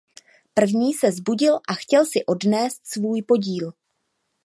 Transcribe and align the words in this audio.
První 0.53 0.93
se 0.93 1.09
vzbudil 1.11 1.55
a 1.55 1.73
chtěl 1.73 2.05
si 2.05 2.25
odnést 2.25 2.87
svůj 2.87 3.21
podíl. 3.21 3.73